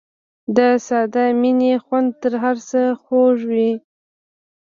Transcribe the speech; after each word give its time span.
د 0.55 0.59
ساده 0.87 1.25
مینې 1.41 1.73
خوند 1.83 2.09
تر 2.21 2.33
هر 2.43 2.57
څه 2.69 2.81
خوږ 3.01 3.37
دی. 3.53 3.71